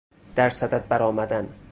[0.35, 1.53] در صدد بر آمدن